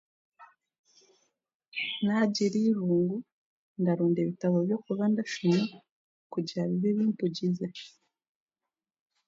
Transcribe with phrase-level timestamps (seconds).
[2.03, 2.99] Naagira eirungu
[3.81, 5.61] ndaronda ebitabo by'okuba ndashoma
[6.33, 7.67] kugira bibe bimpugize